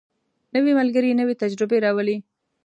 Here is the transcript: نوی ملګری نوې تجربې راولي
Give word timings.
نوی 0.53 0.73
ملګری 0.79 1.17
نوې 1.19 1.35
تجربې 1.41 1.77
راولي 1.85 2.17